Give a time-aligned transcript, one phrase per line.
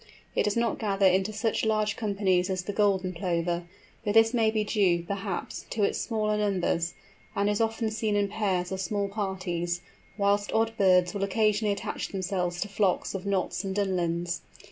[0.33, 4.63] It does not gather into such large companies as the Golden Plover—but this may be
[4.63, 9.81] due, perhaps, to its smaller numbers—and is often seen in pairs or small parties,
[10.17, 14.41] whilst odd birds will occasionally attach themselves to flocks of Knots and Dunlins.